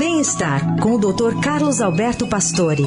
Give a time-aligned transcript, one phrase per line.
[0.00, 1.38] Bem-estar com o Dr.
[1.42, 2.84] Carlos Alberto Pastore.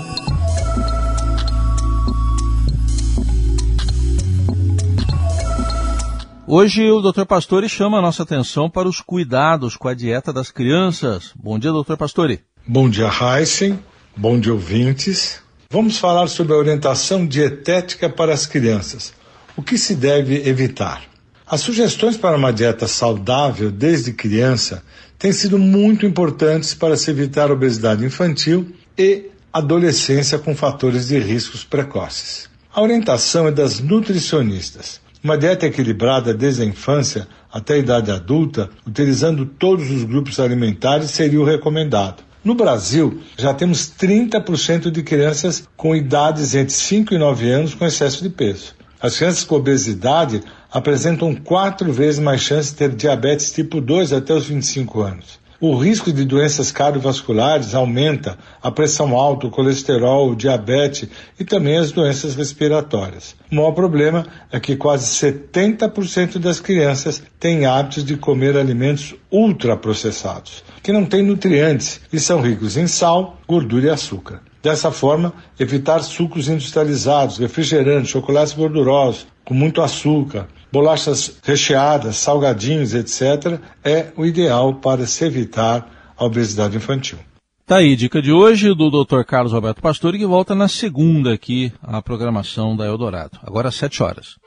[6.48, 7.26] Hoje o Dr.
[7.26, 11.32] Pastore chama a nossa atenção para os cuidados com a dieta das crianças.
[11.36, 11.98] Bom dia, Dr.
[11.98, 12.40] Pastore.
[12.66, 13.80] Bom dia, Heisen.
[14.18, 15.40] Bom dia, ouvintes.
[15.70, 19.14] Vamos falar sobre a orientação dietética para as crianças.
[19.56, 21.13] O que se deve evitar?
[21.54, 24.82] As sugestões para uma dieta saudável desde criança
[25.20, 31.64] têm sido muito importantes para se evitar obesidade infantil e adolescência com fatores de riscos
[31.64, 32.50] precoces.
[32.74, 35.00] A orientação é das nutricionistas.
[35.24, 41.12] Uma dieta equilibrada desde a infância até a idade adulta, utilizando todos os grupos alimentares,
[41.12, 42.24] seria o recomendado.
[42.44, 47.86] No Brasil, já temos 30% de crianças com idades entre 5 e 9 anos com
[47.86, 48.74] excesso de peso.
[49.04, 54.34] As crianças com obesidade apresentam quatro vezes mais chance de ter diabetes tipo 2 até
[54.34, 55.43] os 25 anos.
[55.66, 61.08] O risco de doenças cardiovasculares aumenta, a pressão alta, o colesterol, o diabetes
[61.40, 63.34] e também as doenças respiratórias.
[63.50, 70.66] O maior problema é que quase 70% das crianças têm hábitos de comer alimentos ultraprocessados,
[70.84, 74.42] que não têm nutrientes e são ricos em sal, gordura e açúcar.
[74.62, 83.60] Dessa forma, evitar sucos industrializados, refrigerantes, chocolates gordurosos, com muito açúcar, bolachas recheadas, salgadinhos, etc.,
[83.84, 87.20] é o ideal para se evitar a obesidade infantil.
[87.64, 89.22] Tá aí, dica de hoje do Dr.
[89.22, 94.02] Carlos Alberto Pastore, que volta na segunda aqui a programação da Eldorado, agora às 7
[94.02, 94.43] horas.